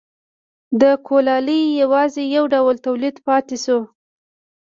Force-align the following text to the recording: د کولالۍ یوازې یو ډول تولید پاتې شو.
د 0.81 0.83
کولالۍ 1.07 1.61
یوازې 1.81 2.23
یو 2.35 2.45
ډول 2.53 2.75
تولید 2.85 3.15
پاتې 3.27 3.57
شو. 3.63 3.79